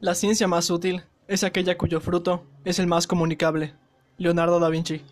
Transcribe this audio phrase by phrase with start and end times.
[0.00, 3.74] La ciencia más útil es aquella cuyo fruto es el más comunicable.
[4.16, 5.02] Leonardo da Vinci.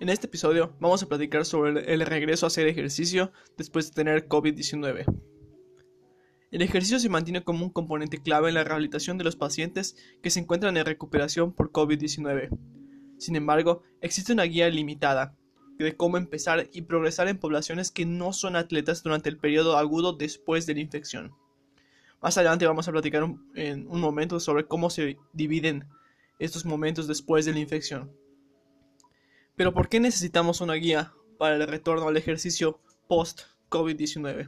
[0.00, 4.26] En este episodio vamos a platicar sobre el regreso a hacer ejercicio después de tener
[4.26, 5.04] COVID-19.
[6.50, 10.30] El ejercicio se mantiene como un componente clave en la rehabilitación de los pacientes que
[10.30, 12.48] se encuentran en recuperación por COVID-19.
[13.18, 15.36] Sin embargo, existe una guía limitada
[15.82, 20.12] de cómo empezar y progresar en poblaciones que no son atletas durante el periodo agudo
[20.12, 21.34] después de la infección.
[22.20, 25.86] Más adelante vamos a platicar en un momento sobre cómo se dividen
[26.38, 28.12] estos momentos después de la infección.
[29.56, 34.46] Pero ¿por qué necesitamos una guía para el retorno al ejercicio post-COVID-19?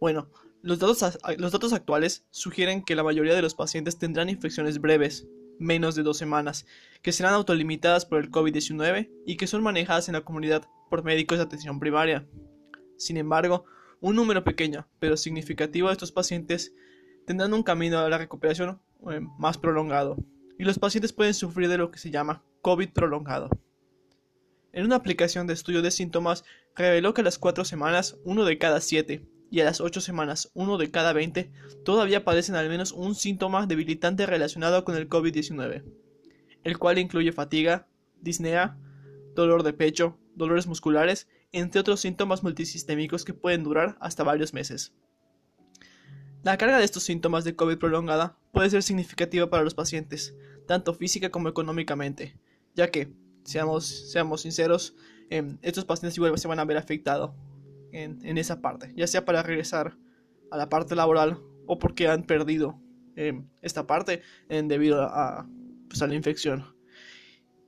[0.00, 0.28] Bueno,
[0.62, 5.26] los datos, los datos actuales sugieren que la mayoría de los pacientes tendrán infecciones breves,
[5.58, 6.66] menos de dos semanas,
[7.02, 11.38] que serán autolimitadas por el COVID-19 y que son manejadas en la comunidad por médicos
[11.38, 12.26] de atención primaria.
[12.96, 13.64] Sin embargo,
[14.00, 16.74] un número pequeño pero significativo de estos pacientes
[17.26, 18.80] tendrán un camino a la recuperación
[19.10, 20.16] eh, más prolongado,
[20.58, 23.50] y los pacientes pueden sufrir de lo que se llama COVID prolongado.
[24.72, 28.58] En una aplicación de estudio de síntomas reveló que a las 4 semanas uno de
[28.58, 29.24] cada 7
[29.54, 31.52] y a las 8 semanas uno de cada 20
[31.84, 35.84] todavía padecen al menos un síntoma debilitante relacionado con el COVID-19,
[36.64, 37.86] el cual incluye fatiga,
[38.20, 38.76] disnea,
[39.36, 44.92] dolor de pecho, dolores musculares, entre otros síntomas multisistémicos que pueden durar hasta varios meses.
[46.42, 50.34] La carga de estos síntomas de COVID prolongada puede ser significativa para los pacientes,
[50.66, 52.36] tanto física como económicamente,
[52.74, 53.12] ya que,
[53.44, 54.96] seamos, seamos sinceros,
[55.30, 57.30] em, estos pacientes igual se van a ver afectados
[57.94, 59.96] en, esa parte, ya sea para regresar
[60.50, 62.80] a la parte laboral o porque han perdido
[63.16, 65.48] em, esta parte debido a,
[65.88, 66.64] pues, a la infección.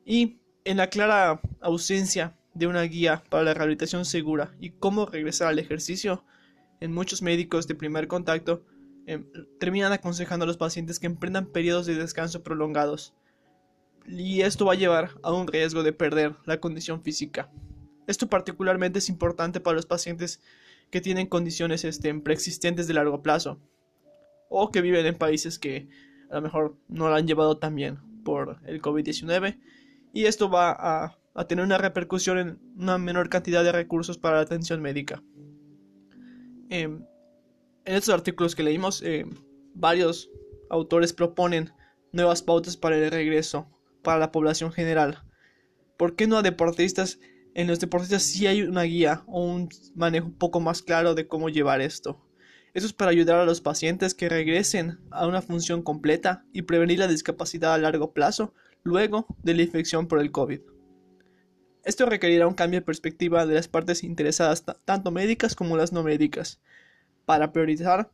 [0.04, 5.48] Y en la clara ausencia de una guía para la rehabilitación segura y cómo regresar
[5.48, 6.24] al ejercicio,
[6.80, 8.64] en muchos médicos de primer contacto
[9.06, 9.24] em,
[9.58, 13.14] terminan aconsejando a los pacientes que emprendan periodos de descanso prolongados.
[14.06, 17.50] Y esto va a llevar a un riesgo de perder la condición física.
[18.06, 20.40] Esto particularmente es importante para los pacientes
[20.90, 23.60] que tienen condiciones este, preexistentes de largo plazo
[24.48, 25.88] o que viven en países que
[26.30, 29.58] a lo mejor no lo han llevado tan bien por el COVID-19
[30.12, 34.42] y esto va a, tener una repercusión en una menor cantidad de recursos para la
[34.42, 35.22] atención médica.
[36.70, 37.04] Em,
[37.84, 39.34] en estos artículos que leímos, em,
[39.74, 40.30] varios
[40.70, 41.70] autores proponen
[42.12, 43.68] nuevas pautas para el regreso
[44.02, 45.22] para la población general.
[45.98, 47.18] ¿Por qué no a deportistas
[47.56, 51.26] en los deportistas sí hay una guía o un manejo un poco más claro de
[51.26, 52.22] cómo llevar esto.
[52.74, 56.98] Eso es para ayudar a los pacientes que regresen a una función completa y prevenir
[56.98, 58.52] la discapacidad a largo plazo
[58.82, 60.60] luego de la infección por el COVID.
[61.82, 66.02] Esto requerirá un cambio de perspectiva de las partes interesadas, tanto médicas como las no
[66.02, 66.60] médicas,
[67.24, 68.10] para priorizar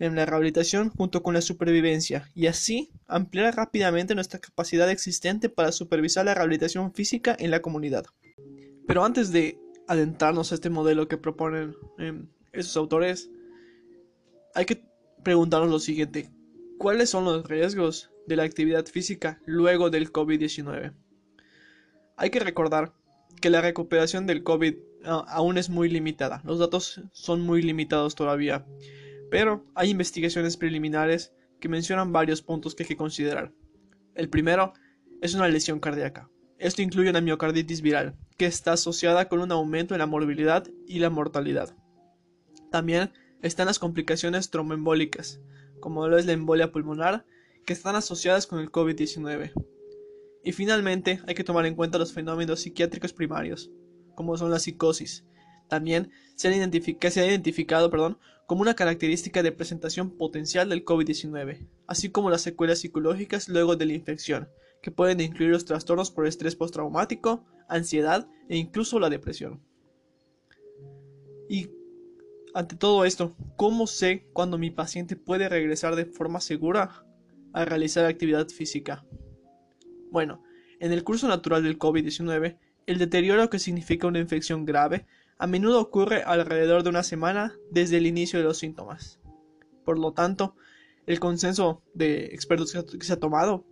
[0.00, 5.72] en la rehabilitación junto con la supervivencia y así ampliar rápidamente nuestra capacidad existente para
[5.72, 8.04] supervisar la rehabilitación física en la comunidad.
[8.86, 13.30] Pero antes de adentrarnos a este modelo que proponen em, esos autores,
[14.54, 14.84] hay que
[15.22, 16.30] preguntarnos lo siguiente.
[16.78, 20.94] ¿Cuáles son los riesgos de la actividad física luego del COVID-19?
[22.16, 22.92] Hay que recordar
[23.40, 26.42] que la recuperación del COVID ah, aún es muy limitada.
[26.44, 28.66] Los datos son muy limitados todavía.
[29.30, 33.52] Pero hay investigaciones preliminares que mencionan varios puntos que hay que considerar.
[34.14, 34.74] El primero
[35.20, 36.28] es una lesión cardíaca.
[36.62, 41.00] Esto incluye una miocarditis viral, que está asociada con un aumento en la morbilidad y
[41.00, 41.74] la mortalidad.
[42.70, 43.10] También
[43.42, 45.40] están las complicaciones tromboembólicas,
[45.80, 47.26] como lo es la embolia pulmonar,
[47.66, 49.50] que están asociadas con el COVID-19.
[50.44, 53.72] Y finalmente hay que tomar en cuenta los fenómenos psiquiátricos primarios,
[54.14, 55.24] como son la psicosis.
[55.68, 56.48] También se,
[57.10, 62.42] se ha identificado perdón, como una característica de presentación potencial del COVID-19, así como las
[62.42, 64.48] secuelas psicológicas luego de la infección,
[64.82, 69.62] que pueden incluir los trastornos por estrés postraumático, ansiedad e incluso la depresión.
[71.48, 71.70] Y
[72.52, 77.06] ante todo esto, ¿cómo sé cuando mi paciente puede regresar de forma segura
[77.52, 79.06] a realizar actividad física?
[80.10, 80.42] Bueno,
[80.80, 85.06] en el curso natural del COVID-19, el deterioro que significa una infección grave
[85.38, 89.20] a menudo ocurre alrededor de una semana desde el inicio de los síntomas.
[89.84, 90.56] Por lo tanto,
[91.06, 93.64] el consenso de expertos que se ha tomado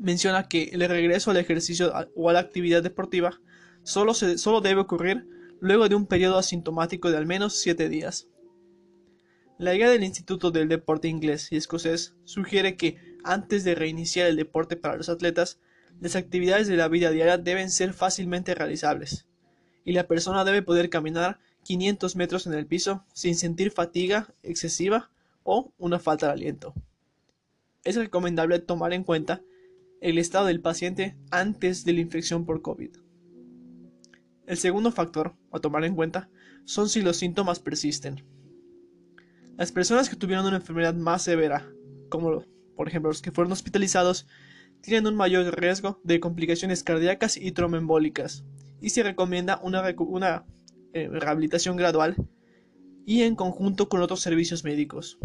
[0.00, 3.40] menciona que el regreso al ejercicio o a la actividad deportiva
[3.82, 5.26] solo, solo debe ocurrir
[5.60, 8.28] luego de un periodo asintomático de al menos 7 días.
[9.58, 14.36] La guía del Instituto del Deporte Inglés y Escocés sugiere que antes de reiniciar el
[14.36, 15.60] deporte para los atletas,
[16.00, 19.26] las actividades de la vida diaria deben ser fácilmente realizables,
[19.84, 25.10] y la persona debe poder caminar 500 metros en el piso sin sentir fatiga excesiva
[25.42, 26.72] o una falta de aliento.
[27.84, 29.42] Es recomendable tomar en cuenta
[30.00, 32.90] el estado del paciente antes de la infección por COVID.
[34.46, 36.28] El segundo factor a tomar en cuenta
[36.64, 38.24] son si los síntomas persisten.
[39.56, 41.70] Las personas que tuvieron una enfermedad más severa,
[42.08, 42.44] como
[42.76, 44.26] por ejemplo los que fueron hospitalizados,
[44.80, 48.44] tienen un mayor riesgo de complicaciones cardíacas y tromboembólicas,
[48.80, 50.44] y se recomienda una,
[50.92, 52.16] eh, rehabilitación gradual
[53.04, 55.18] y en conjunto con otros servicios médicos.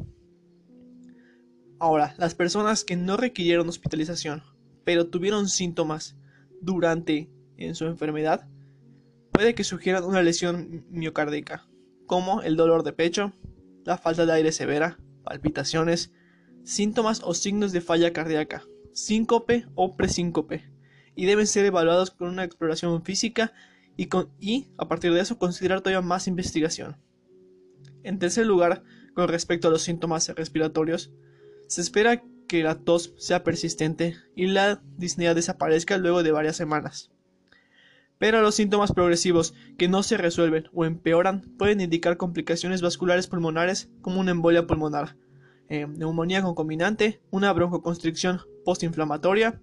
[1.79, 4.43] Ahora, las personas que no requirieron hospitalización,
[4.85, 6.15] pero tuvieron síntomas
[6.61, 8.47] durante en su enfermedad,
[9.31, 11.67] puede que sugieran una lesión miocárdica,
[12.05, 13.33] como el dolor de pecho,
[13.83, 16.13] la falta de aire severa, palpitaciones,
[16.63, 20.63] síntomas o signos de falla cardíaca, síncope o presíncope,
[21.15, 23.53] y deben ser evaluados con una exploración física
[23.97, 24.07] y,
[24.39, 26.97] y a partir de eso considerar todavía más investigación.
[28.03, 28.83] En tercer lugar,
[29.13, 31.11] con respecto a los síntomas respiratorios,
[31.67, 37.11] se espera que la tos sea persistente y la disnea desaparezca luego de varias semanas.
[38.17, 43.89] Pero los síntomas progresivos que no se resuelven o empeoran pueden indicar complicaciones vasculares pulmonares
[44.01, 45.17] como una embolia pulmonar,
[45.67, 49.61] eh, neumonía concominante, una broncoconstricción postinflamatoria,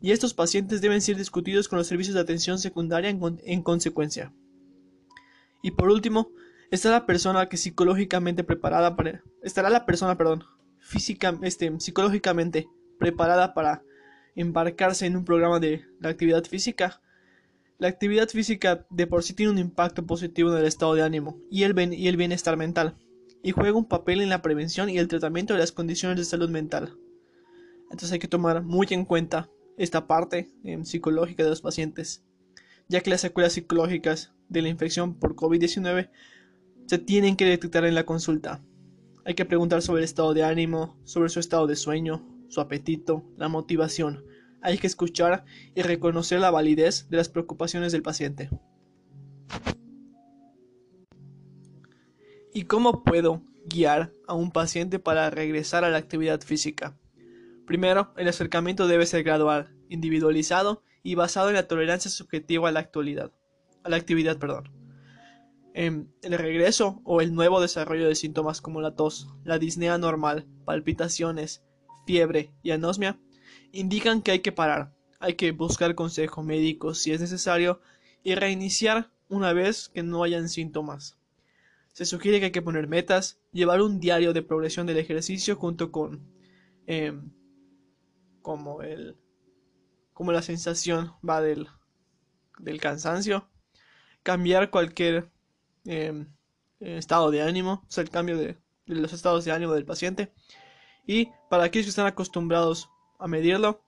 [0.00, 4.32] y estos pacientes deben ser discutidos con los servicios de atención secundaria en, consecuencia.
[5.62, 6.30] Y por último,
[6.70, 10.44] está la persona que psicológicamente preparada para estará la persona, perdón,
[10.80, 12.68] física, este, psicológicamente
[12.98, 13.82] preparada para
[14.34, 17.00] embarcarse en un programa de la actividad física
[17.80, 21.38] la actividad física de por sí tiene un impacto positivo en el estado de ánimo
[21.50, 22.94] y el, y el bienestar mental,
[23.42, 26.50] y juega un papel en la prevención y el tratamiento de las condiciones de salud
[26.50, 26.98] mental.
[27.84, 29.48] Entonces hay que tomar muy en cuenta
[29.78, 32.22] esta parte em, psicológica de los pacientes,
[32.86, 36.10] ya que las secuelas psicológicas de la infección por COVID-19
[36.84, 38.62] se tienen que detectar en la consulta.
[39.24, 43.24] Hay que preguntar sobre el estado de ánimo, sobre su estado de sueño, su apetito,
[43.36, 44.24] la motivación,
[44.62, 45.44] hay que escuchar
[45.74, 48.50] y reconocer la validez de las preocupaciones del paciente.
[52.52, 56.98] ¿Y cómo puedo guiar a un paciente para regresar a la actividad física?
[57.66, 62.80] Primero, el acercamiento debe ser gradual, individualizado y basado en la tolerancia subjetiva a la
[62.80, 63.32] actualidad,
[63.84, 64.79] a la actividad, perdón.
[65.74, 71.62] El regreso o el nuevo desarrollo de síntomas como la tos, la disnea normal, palpitaciones,
[72.06, 73.20] fiebre y anosmia
[73.72, 77.80] indican que hay que parar, hay que buscar consejo médico si es necesario
[78.22, 81.18] y reiniciar una vez que no hayan síntomas.
[81.92, 85.92] Se sugiere que hay que poner metas, llevar un diario de progresión del ejercicio junto
[85.92, 86.32] con
[86.86, 87.32] em,
[88.42, 89.16] como el
[90.12, 91.66] como la sensación va del,
[92.58, 93.48] del cansancio,
[94.22, 95.30] cambiar cualquier
[95.84, 96.26] em,
[96.80, 100.32] estado de ánimo, o sea, el cambio de, de los estados de ánimo del paciente.
[101.06, 103.82] Y para aquellos que están acostumbrados a medirlo,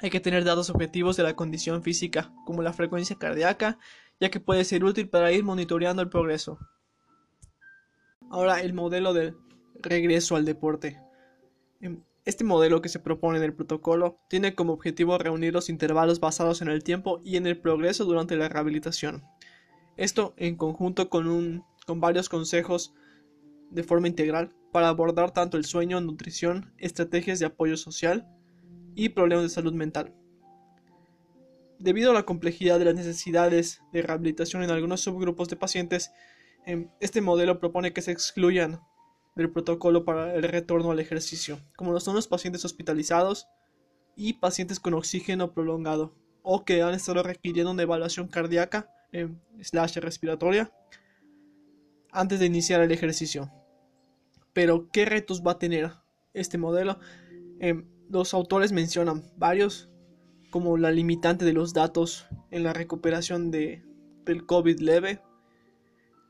[0.00, 3.78] hay que tener datos objetivos de la condición física, como la frecuencia cardíaca,
[4.20, 6.58] ya que puede ser útil para ir monitoreando el progreso.
[8.30, 9.36] Ahora el modelo del
[9.74, 11.00] regreso al deporte.
[11.80, 16.20] Em, este modelo que se propone en el protocolo tiene como objetivo reunir los intervalos
[16.20, 19.24] basados en el tiempo y en el progreso durante la rehabilitación.
[19.96, 22.94] Esto en conjunto con, un, con varios consejos
[23.70, 28.26] de forma integral para abordar tanto el sueño, nutrición, estrategias de apoyo social,
[28.94, 30.14] y problemas de salud mental.
[31.78, 36.12] Debido a la complejidad de las necesidades de rehabilitación en algunos subgrupos de pacientes,
[36.64, 38.80] em, este modelo propone que se excluyan
[39.34, 43.48] del protocolo para el retorno al ejercicio, como lo son los pacientes hospitalizados
[44.14, 49.28] y pacientes con oxígeno prolongado, o que han estado requiriendo una evaluación cardíaca eh,
[49.60, 50.72] slash respiratoria
[52.10, 53.50] antes de iniciar el ejercicio.
[54.52, 55.92] Pero, ¿qué retos va a tener
[56.34, 56.98] este modelo?
[57.58, 59.90] Em, los autores mencionan varios,
[60.50, 63.82] como la limitante de los datos en la recuperación de,
[64.26, 65.22] del COVID leve,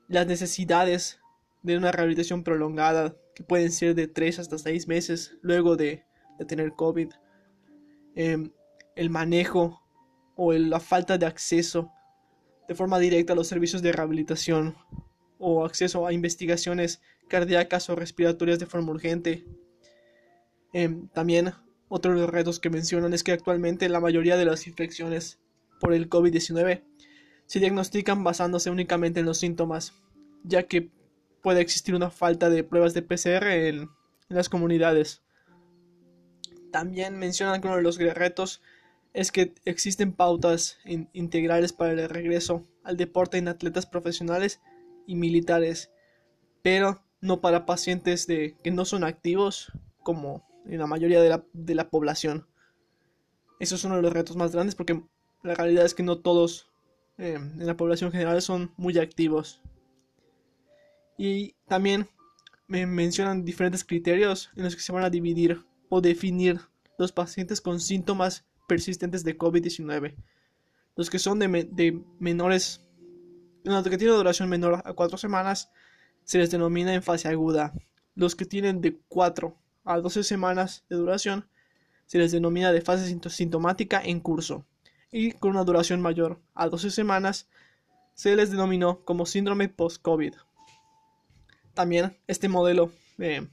[0.08, 1.20] las necesidades
[1.62, 6.04] de una rehabilitación prolongada, que pueden ser de 3 hasta 6 meses luego de,
[6.46, 7.08] tener COVID,
[8.16, 8.50] em,
[8.96, 9.80] el manejo
[10.34, 11.92] o la falta de acceso
[12.68, 14.76] de forma directa a los servicios de rehabilitación
[15.38, 19.44] o acceso a investigaciones cardíacas o respiratorias de forma urgente.
[20.72, 21.52] Em, también
[21.88, 25.40] otro de los retos que mencionan es que actualmente la mayoría de las infecciones
[25.80, 26.84] por el COVID-19
[27.46, 29.92] se diagnostican basándose únicamente en los síntomas,
[30.44, 30.90] ya que
[31.42, 33.90] puede existir una falta de pruebas de PCR en,
[34.28, 35.22] las comunidades.
[36.70, 38.62] También mencionan que uno de los retos
[39.14, 40.78] es que existen pautas
[41.12, 44.60] integrales para el regreso al deporte en atletas profesionales
[45.06, 45.90] y militares,
[46.62, 51.44] pero no para pacientes de, que no son activos, como en la mayoría de la,
[51.52, 52.46] de la población.
[53.60, 55.02] Eso es uno de los retos más grandes porque
[55.42, 56.70] la realidad es que no todos
[57.18, 59.60] eh, en la población general son muy activos.
[61.18, 62.08] Y también
[62.66, 66.60] me mencionan diferentes criterios en los que se van a dividir o definir
[66.98, 70.14] los pacientes con síntomas persistentes de COVID-19.
[70.96, 72.82] Los que son de, menores,
[73.64, 75.70] los que tienen duración menor a 4 semanas,
[76.24, 77.72] se les denomina en fase aguda.
[78.14, 81.48] Los que tienen de 4 a 12 semanas de duración,
[82.06, 84.66] se les denomina de fase sintomática en curso.
[85.10, 87.48] Y con una duración mayor a 12 semanas,
[88.14, 90.34] se les denominó como síndrome post-COVID.
[91.74, 93.46] También este modelo eh,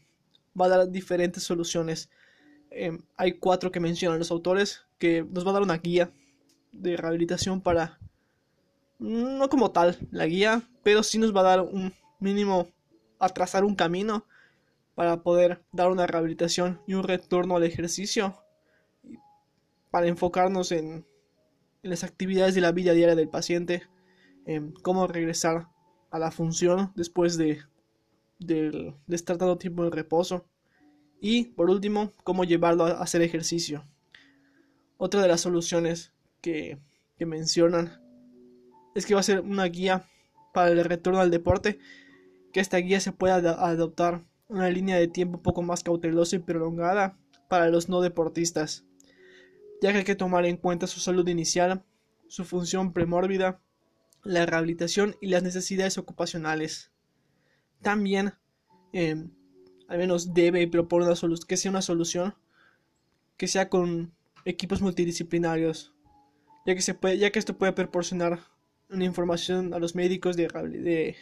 [0.59, 2.09] va a dar diferentes soluciones.
[2.71, 6.11] Eh, hay cuatro que mencionan los autores que nos va a dar una guía
[6.71, 7.99] de rehabilitación para,
[8.99, 12.67] no como tal la guía, pero sí nos va a dar un mínimo
[13.17, 14.25] a trazar un camino
[14.93, 18.35] para poder dar una rehabilitación y un retorno al ejercicio
[19.89, 21.05] para enfocarnos en,
[21.81, 23.83] las actividades de la vida diaria del paciente,
[24.45, 25.69] en cómo regresar
[26.11, 27.61] a la función después de
[28.39, 30.45] de, estar dando tiempo de reposo.
[31.21, 33.85] Y por último, cómo llevarlo a hacer ejercicio.
[35.01, 36.77] Otra de las soluciones que,
[37.17, 38.01] que mencionan
[38.95, 40.05] es que va a ser una guía
[40.53, 41.79] para el retorno al deporte,
[42.51, 46.39] que esta guía se pueda adoptar una línea de tiempo un poco más cautelosa y
[46.39, 48.83] prolongada para los no deportistas,
[49.81, 51.85] ya que hay que tomar en cuenta su salud inicial,
[52.27, 53.61] su función premórbida,
[54.25, 56.91] la rehabilitación y las necesidades ocupacionales.
[57.81, 58.33] También
[58.91, 59.29] eh,
[59.87, 62.35] al menos debe proponer una solución que sea una solución
[63.37, 64.13] que sea con
[64.45, 65.93] equipos multidisciplinarios
[66.65, 68.39] ya que esto puede proporcionar
[68.89, 71.15] una información a los médicos de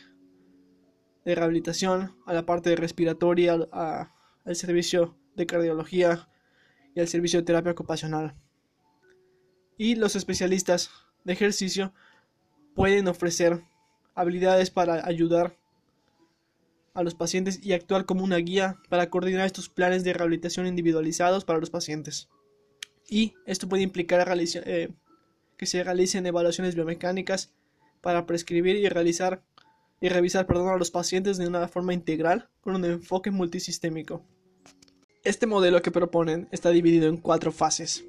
[1.26, 6.28] rehabilitación a la parte de respiratoria al servicio de cardiología
[6.96, 8.36] y al servicio de terapia ocupacional
[9.78, 10.90] y los especialistas
[11.24, 11.94] de ejercicio
[12.76, 13.64] pueden ofrecer
[14.16, 15.56] habilidades para ayudar
[16.94, 21.46] a los pacientes y actuar como una guía para coordinar estos planes de rehabilitación individualizados
[21.46, 22.28] para los pacientes.
[23.10, 24.90] Y esto puede implicar eh,
[25.58, 27.54] que se realicen evaluaciones biomecánicas
[28.02, 29.42] para prescribir y realizar
[30.00, 34.24] y revisar perdón, a los pacientes de una forma integral con un enfoque multisistémico.
[35.24, 38.06] Este modelo que proponen está dividido en cuatro fases.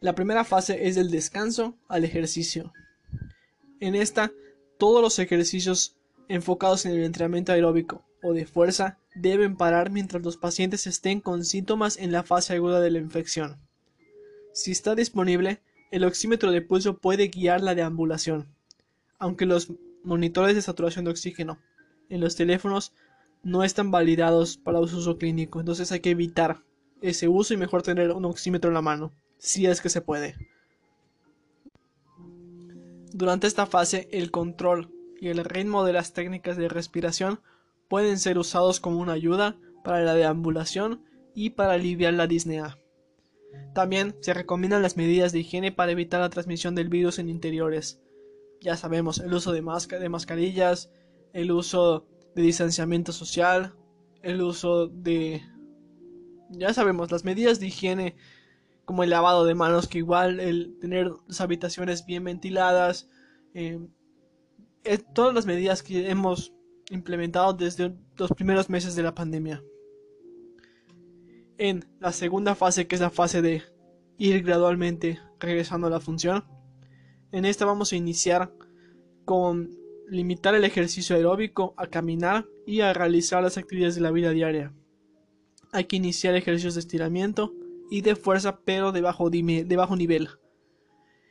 [0.00, 2.72] La primera fase es del descanso al ejercicio.
[3.80, 4.32] En esta,
[4.78, 5.96] todos los ejercicios
[6.28, 11.44] enfocados en el entrenamiento aeróbico o de fuerza deben parar mientras los pacientes estén con
[11.44, 13.58] síntomas en la fase aguda de la infección.
[14.52, 18.48] Si está disponible, el oxímetro de pulso puede guiar la deambulación,
[19.18, 21.58] aunque los monitores de saturación de oxígeno
[22.08, 22.92] en los teléfonos
[23.42, 26.62] no están validados para uso clínico, entonces hay que evitar
[27.00, 30.36] ese uso y mejor tener un oxímetro en la mano, si es que se puede.
[33.12, 34.90] Durante esta fase, el control
[35.20, 37.40] y el ritmo de las técnicas de respiración
[37.88, 42.78] pueden ser usados como una ayuda para la deambulación y para aliviar la disnea.
[43.74, 48.00] También se recomiendan las medidas de higiene para evitar la transmisión del virus en interiores.
[48.60, 50.90] Ya sabemos, el uso de, de mascarillas,
[51.32, 53.74] el uso de distanciamiento social,
[54.22, 55.42] el uso de...
[56.50, 58.16] Ya sabemos, las medidas de higiene
[58.84, 63.08] como el lavado de manos, que igual el tener las habitaciones bien ventiladas,
[63.54, 63.80] eh,
[64.84, 66.53] eh, todas las medidas que hemos
[66.90, 69.62] implementado desde los primeros meses de la pandemia.
[71.58, 73.62] En la segunda fase, que es la fase de
[74.18, 76.44] ir gradualmente regresando a la función,
[77.32, 78.52] en esta vamos a iniciar
[79.24, 79.70] con
[80.08, 84.72] limitar el ejercicio aeróbico a caminar y a realizar las actividades de la vida diaria.
[85.72, 87.52] Hay que iniciar ejercicios de estiramiento
[87.90, 90.28] y de fuerza pero de bajo, de bajo nivel.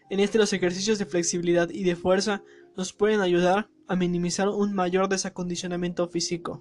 [0.09, 2.43] En este los ejercicios de flexibilidad y de fuerza
[2.75, 6.59] nos pueden ayudar a minimizar un mayor desacondicionamiento físico.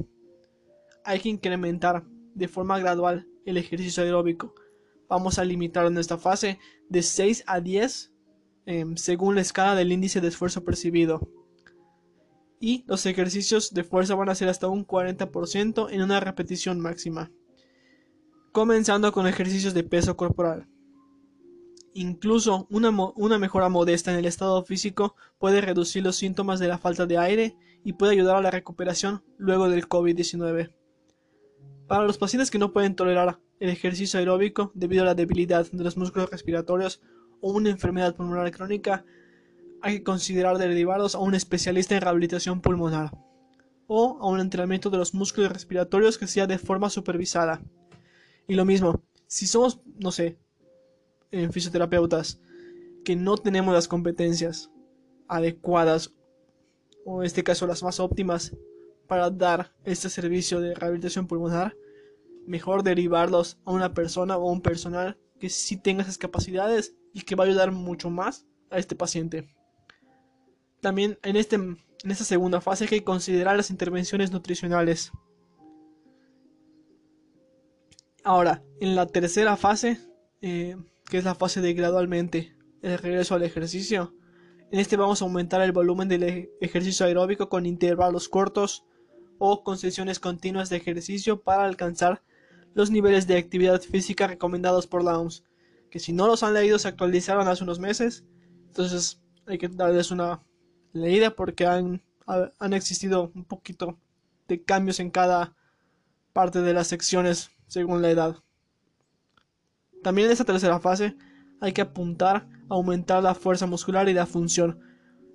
[1.05, 4.55] Hay que incrementar de forma gradual el ejercicio aeróbico.
[5.09, 8.13] Vamos a limitar en esta fase de 6 a 10
[8.67, 11.29] em, según la escala del índice de esfuerzo percibido.
[12.61, 17.31] Y los ejercicios de fuerza van a ser hasta un 40% en una repetición máxima.
[18.53, 20.69] Comenzando con ejercicios de peso corporal.
[21.95, 26.79] Incluso una, una, mejora modesta en el estado físico puede reducir los síntomas de la
[26.79, 30.73] falta de aire y puede ayudar a la recuperación luego del COVID-19.
[31.87, 35.85] Para los pacientes que no pueden tolerar el ejercicio aeróbico debido a la debilidad de
[35.85, 37.03] los músculos respiratorios
[37.41, 39.05] o una enfermedad pulmonar crónica,
[39.83, 43.11] hay que considerar derivarlos a un especialista en rehabilitación pulmonar
[43.87, 47.61] o a un entrenamiento de los músculos respiratorios que sea de forma supervisada.
[48.49, 50.39] Y lo mismo, si somos, no sé,
[51.33, 52.41] en fisioterapeutas
[53.05, 54.71] que no tenemos las competencias
[55.29, 56.13] adecuadas
[57.05, 58.57] o en este caso las más óptimas
[59.09, 61.77] para dar este servicio de rehabilitación pulmonar,
[62.47, 67.35] mejor derivarlos a una persona o un personal que sí tenga esas capacidades y que
[67.35, 69.49] va a ayudar mucho más a este paciente.
[70.81, 75.13] También en, este, en esta segunda fase hay que considerar las intervenciones nutricionales.
[78.25, 79.99] Ahora, en la tercera fase,
[80.41, 80.77] eh,
[81.13, 84.15] que es la fase de gradualmente el regreso al ejercicio,
[84.71, 88.87] en este vamos a aumentar el volumen del e-, ejercicio aeróbico con intervalos cortos
[89.37, 92.23] o con sesiones continuas de ejercicio para alcanzar
[92.73, 95.45] los niveles de actividad física recomendados por la OMS,
[95.91, 98.25] que si no los han leído se actualizaron hace unos meses,
[98.69, 100.43] entonces hay que darles una
[100.95, 103.99] leída porque han, han existido un poquito
[104.49, 105.55] de cambios en cada
[106.33, 108.37] parte de las secciones según la edad.
[110.03, 111.17] También en esta tercera fase
[111.61, 114.81] hay que apuntar a aumentar la fuerza muscular y la función.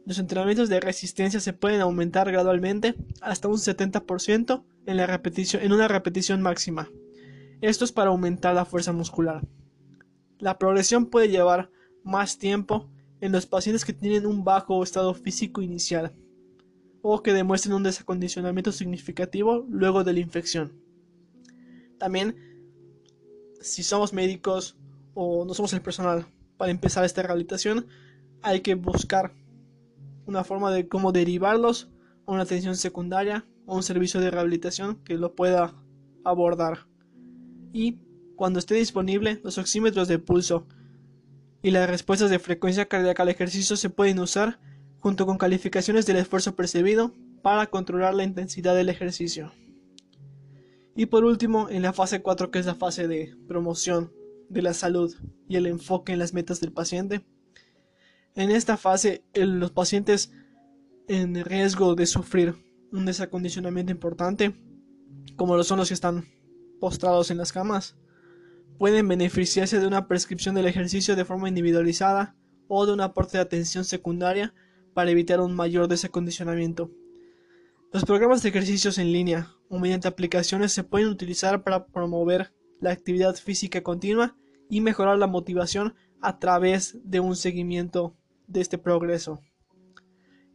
[0.05, 6.89] Los entrenamientos de resistencia se pueden aumentar gradualmente hasta un 70% en, una repetición máxima.
[7.62, 9.45] Esto es para aumentar la fuerza muscular.
[10.39, 11.69] La progresión puede llevar
[12.03, 16.13] más tiempo en los pacientes que tienen un bajo estado físico inicial
[17.01, 20.74] o que demuestren un desacondicionamiento significativo luego de la infección.
[21.97, 22.36] También,
[23.61, 24.77] si somos médicos
[25.13, 26.25] o no somos el personal
[26.57, 27.87] para empezar esta rehabilitación,
[28.41, 29.33] hay que buscar
[30.25, 31.89] una forma de cómo derivarlos
[32.25, 35.73] a una atención secundaria o un servicio de rehabilitación que lo pueda
[36.23, 36.87] abordar
[37.77, 37.99] y,
[38.35, 40.65] cuando esté disponible, los oxímetros de pulso
[41.61, 44.59] y las respuestas de frecuencia cardíaca al ejercicio se pueden usar
[44.99, 49.51] junto con calificaciones del esfuerzo percibido para controlar la intensidad del ejercicio.
[50.97, 54.12] Y por último, en la fase 4 que es la fase de promoción
[54.49, 55.15] de la salud
[55.47, 57.23] y el enfoque en las metas del paciente.
[58.33, 60.31] En esta fase, los pacientes
[61.07, 62.55] en riesgo de sufrir
[62.91, 64.55] un desacondicionamiento importante,
[65.36, 66.25] como lo son los que están
[66.79, 67.95] postrados en las camas,
[68.79, 72.36] pueden beneficiarse de una prescripción del ejercicio de forma individualizada
[72.67, 74.55] o de un aporte de atención secundaria
[74.95, 76.89] para evitar un mayor desacondicionamiento.
[77.93, 83.36] Los programas de ejercicios en línea mediante aplicaciones se pueden utilizar para promover la actividad
[83.36, 84.36] física continua
[84.69, 88.15] y mejorar la motivación a través de un seguimiento
[88.47, 89.41] de este progreso.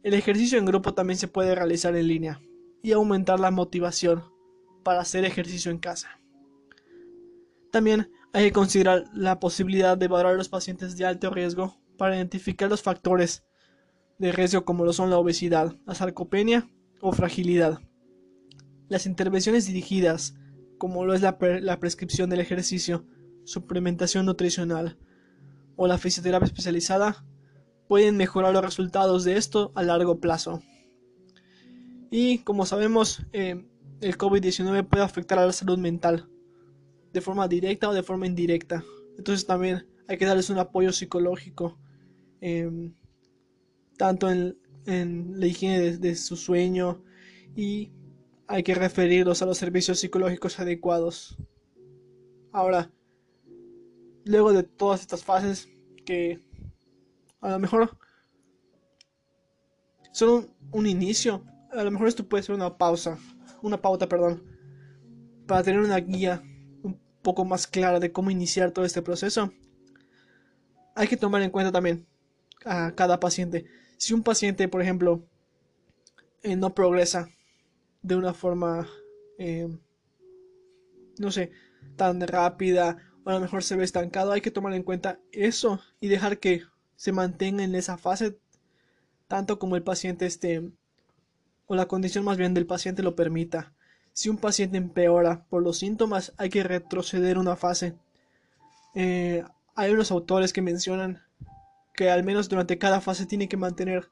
[0.03, 2.41] El ejercicio en grupo también se puede realizar en línea
[2.81, 4.23] y aumentar la motivación
[4.83, 6.19] para hacer ejercicio en casa.
[7.71, 12.15] También hay que considerar la posibilidad de evaluar a los pacientes de alto riesgo para
[12.17, 13.45] identificar los factores
[14.19, 16.69] de riesgo como lo son la obesidad, la sarcopenia
[17.01, 17.79] o fragilidad.
[18.89, 20.35] Las intervenciones dirigidas,
[20.77, 23.05] como lo es la, la prescripción del ejercicio,
[23.45, 24.97] suplementación nutricional
[25.75, 27.25] o la fisioterapia especializada,
[27.87, 30.61] pueden mejorar los resultados de esto a largo plazo.
[32.11, 33.65] Y como sabemos, eh,
[34.01, 36.29] el COVID-19 puede afectar a la salud mental
[37.11, 38.83] de forma directa o de forma indirecta.
[39.17, 41.79] Entonces también hay que darles un apoyo psicológico,
[42.41, 42.93] em,
[43.97, 47.01] tanto en, la higiene de, su sueño
[47.55, 47.91] y
[48.47, 51.37] hay que referirlos a los servicios psicológicos adecuados.
[52.51, 52.91] Ahora,
[54.25, 55.69] luego de todas estas fases
[56.05, 56.39] que
[57.41, 57.97] a lo mejor
[60.11, 63.17] son un inicio, a lo mejor esto puede ser una pausa
[63.63, 64.43] una pauta, perdón,
[65.47, 66.43] para tener una guía
[66.83, 69.51] un poco más clara de cómo iniciar todo este proceso,
[70.95, 72.05] hay que tomar en cuenta también
[72.65, 73.65] a cada paciente.
[73.97, 75.23] Si un paciente, por ejemplo,
[76.43, 77.29] eh, no progresa
[78.03, 78.87] de una forma,
[79.39, 79.67] eh,
[81.17, 81.51] no sé,
[81.95, 85.79] tan rápida, o a lo mejor se ve estancado, hay que tomar en cuenta eso
[85.99, 86.63] y dejar que
[86.95, 88.37] se mantenga en esa fase
[89.27, 90.61] tanto como el paciente esté
[91.65, 93.73] o la condición más bien del paciente lo permita.
[94.11, 97.95] Si un paciente empeora por los síntomas, hay que retroceder una fase.
[98.93, 99.43] Eh,
[99.75, 101.23] hay unos autores que mencionan
[101.95, 104.09] que al menos durante cada fase tiene que mantener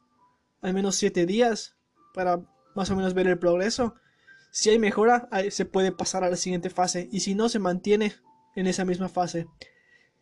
[0.62, 1.76] al menos 7 días
[2.16, 2.42] para
[2.76, 3.96] más o menos ver el progreso.
[4.52, 8.14] Si hay mejora, se puede pasar a la siguiente fase y si no, se mantiene
[8.56, 9.48] en esa misma fase.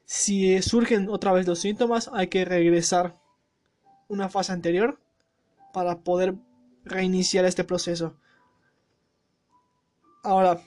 [0.06, 3.16] Si surgen otra vez los síntomas, hay que regresar
[4.08, 5.00] una fase anterior
[5.74, 6.36] para poder
[6.84, 8.16] reiniciar este proceso.
[10.24, 10.62] Ahora,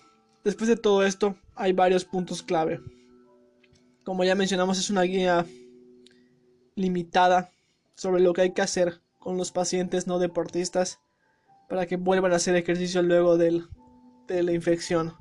[0.45, 2.81] después de todo esto, hay varios puntos clave.
[4.05, 5.47] Como ya mencionamos, es una guía
[6.75, 7.51] limitada
[7.95, 11.01] sobre lo que hay que hacer con los pacientes no deportistas
[11.73, 13.65] para que vuelvan a hacer ejercicio luego de
[14.29, 15.15] la infección.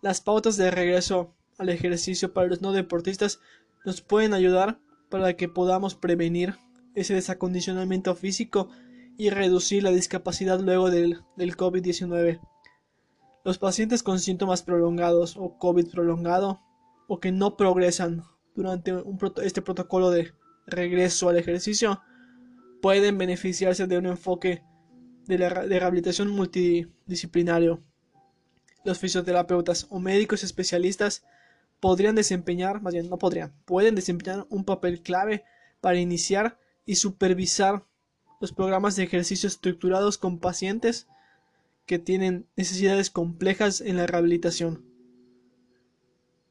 [0.00, 3.40] Las pautas de regreso al ejercicio para los no deportistas
[3.84, 4.78] nos pueden ayudar
[5.10, 6.54] para que podamos prevenir
[6.94, 8.68] ese desacondicionamiento físico
[9.18, 12.38] y reducir la discapacidad luego del, del COVID-19.
[13.44, 16.60] Los pacientes con síntomas prolongados o COVID prolongado
[17.08, 18.22] o que no progresan
[18.54, 18.94] durante
[19.42, 20.32] este protocolo de
[20.68, 22.02] regreso al ejercicio
[22.80, 24.62] pueden beneficiarse de un enfoque
[25.26, 27.82] de, la, rehabilitación multidisciplinario.
[28.84, 31.24] Los fisioterapeutas o médicos especialistas
[31.80, 35.44] podrían desempeñar, más bien no podrían, pueden desempeñar un papel clave
[35.80, 37.84] para iniciar y supervisar
[38.40, 41.08] los programas de ejercicio estructurados con pacientes
[41.84, 44.84] que tienen necesidades complejas en la rehabilitación.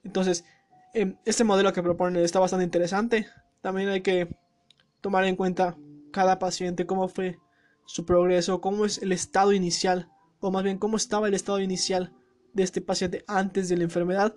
[0.04, 0.46] Entonces,
[0.94, 3.28] em, este modelo que proponen está bastante interesante.
[3.62, 4.30] También hay que
[5.02, 5.78] tomar en cuenta
[6.12, 7.40] cada paciente, cómo fue
[7.86, 12.14] su progreso, cómo es el estado inicial, o más bien cómo estaba el estado inicial
[12.54, 14.34] de este paciente antes de la enfermedad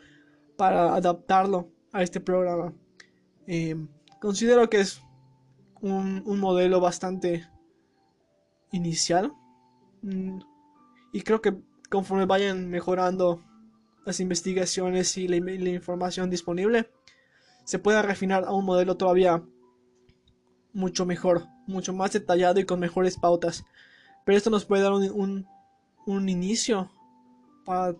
[0.56, 2.72] para adaptarlo a este programa.
[3.46, 3.88] Em,
[4.20, 5.00] considero que es
[5.80, 7.48] un, modelo bastante
[8.72, 9.32] inicial.
[10.02, 10.40] Mm,
[11.12, 11.56] y creo que
[11.88, 13.42] conforme vayan mejorando
[14.04, 15.36] las investigaciones y la,
[15.70, 16.90] información disponible,
[17.64, 19.42] se pueda refinar a un modelo todavía
[20.72, 23.64] mucho mejor, mucho más detallado y con mejores pautas.
[24.24, 25.46] Pero esto nos puede dar un,
[26.06, 26.90] un inicio
[27.64, 27.94] para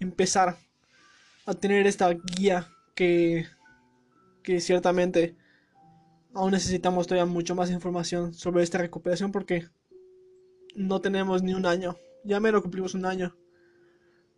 [0.00, 0.56] empezar
[1.46, 3.46] a tener esta guía que,
[4.42, 5.36] que ciertamente
[6.34, 9.68] aún necesitamos todavía mucho más información sobre esta recuperación porque
[10.74, 11.96] no tenemos ni un año.
[12.24, 13.36] Ya menos cumplimos un año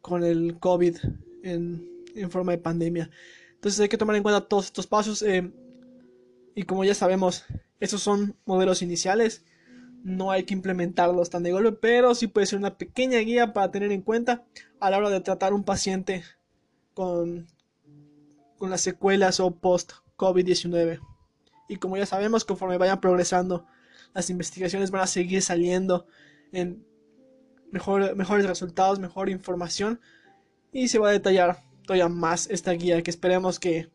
[0.01, 0.97] con el COVID
[1.43, 1.89] en,
[2.31, 3.11] forma de pandemia.
[3.55, 5.23] Entonces hay que tomar en cuenta todos estos pasos.
[5.23, 5.51] Eh,
[6.55, 7.45] y como ya sabemos,
[7.83, 9.45] esos son modelos iniciales.
[10.05, 13.73] No hay que implementarlos tan de golpe, pero sí puede ser una pequeña guía para
[13.73, 14.45] tener en cuenta
[14.79, 16.23] a la hora de tratar un paciente
[16.95, 17.49] con,
[18.57, 21.01] con las secuelas o post-COVID-19.
[21.69, 23.67] Y como ya sabemos, conforme vayan progresando,
[24.15, 26.07] las investigaciones van a seguir saliendo
[26.53, 26.87] en
[27.73, 30.01] mejor, mejores resultados, mejor información.
[30.71, 33.91] Y se va a detallar todavía más esta guía que esperemos que,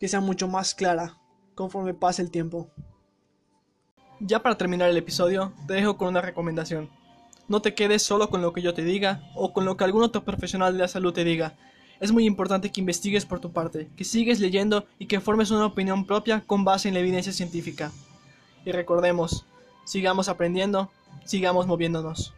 [0.00, 1.16] que sea mucho más clara
[1.58, 2.70] conforme pase el tiempo.
[4.20, 6.90] Ya para terminar el episodio, te dejo con una recomendación.
[7.46, 10.02] No te quedes solo con lo que yo te diga o con lo que algún
[10.02, 11.54] otro profesional de la salud te diga
[12.00, 15.66] es muy importante que investigues por tu parte, que sigues leyendo y que formes una
[15.66, 17.90] opinión propia con base en la evidencia científica.
[18.64, 19.46] Y recordemos,
[19.84, 20.90] sigamos aprendiendo,
[21.24, 22.34] sigamos moviéndonos.